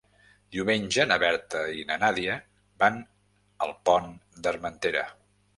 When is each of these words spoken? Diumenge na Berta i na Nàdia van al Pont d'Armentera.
Diumenge 0.55 1.05
na 1.09 1.17
Berta 1.23 1.61
i 1.81 1.85
na 1.91 1.99
Nàdia 2.05 2.39
van 2.85 2.99
al 3.67 3.77
Pont 3.91 4.13
d'Armentera. 4.47 5.07